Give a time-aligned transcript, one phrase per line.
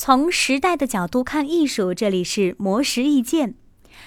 [0.00, 3.56] 从时代的角度看艺术，这里是魔石意见。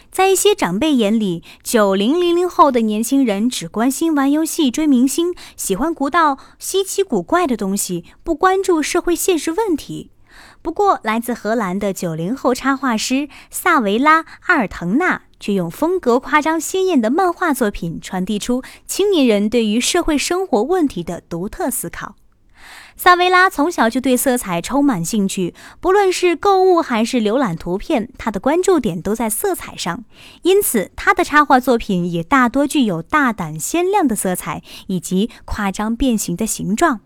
[0.10, 10.12] 在一些长辈眼里，九零零零后的年轻人只关心玩游戏、追明星，喜欢古道稀奇古怪的东西，不关注社会现实问题。
[10.62, 22.16] 不过，来自荷兰的九零后插画师萨维拉·阿尔滕纳却用风格夸张鲜艳的漫画作品，传递出青年人对于社会生活问题的独特思考。
[22.96, 30.04] 萨维拉从小就对色彩充满兴趣，不论是购物还是浏览图片，他的关注点都在色彩上。
[30.44, 37.02] 因此，他的插画作品也大多具有大胆鲜亮的色彩以及夸张变形的形状。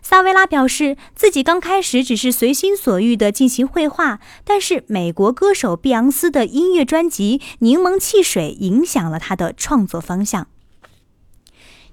[0.00, 10.46] 萨维拉表示，自己刚开始只是随心所欲地进行绘画，但是美国歌手碧昂斯的音乐专辑《柠檬汽水》影响了他的创作方向。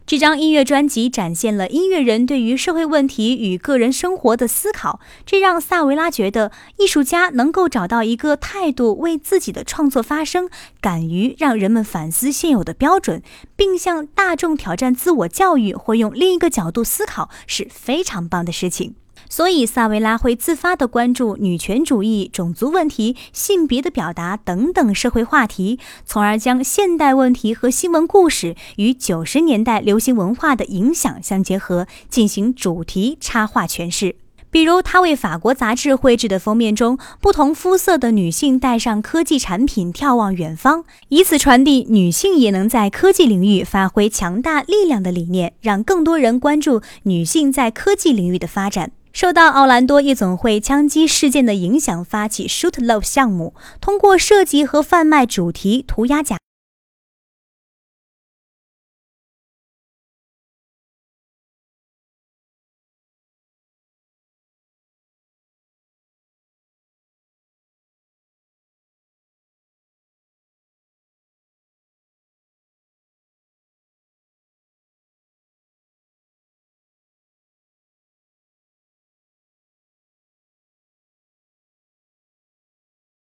[0.05, 10.49] 这张音乐专辑展现了音乐人对于社会问题与个人生活的思考，这让萨维拉觉得艺术家能够找到一个态度，为自己的创作发声，
[10.81, 13.23] 敢于让人们反思现有的标准，
[13.55, 18.95] 并向大众挑战自我教育或用另一个角度思考，是非常棒的事情。
[19.35, 34.17] 所以，萨维拉会自发地关注女权主义、种族问题、性别的表达等等社会话题，从而将现代问题和新闻故事与九十年代流行文化的影响相结合，进行主题插画诠释。
[34.51, 48.91] 比如，他为法国杂志绘制的封面中，不同肤色的女性带上科技产品，眺望远方，以此传递女性也能在科技领域发挥强大力量的理念，让更多人关注女性在科技领域的发展。
[49.13, 56.39] 受到奥兰多夜总会枪击事件的影响，发起 Shoot Love 项目，通过设计和贩卖主题涂鸦假